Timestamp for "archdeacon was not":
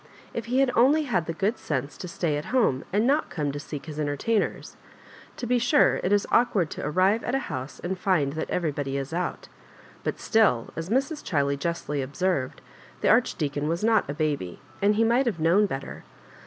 13.09-14.09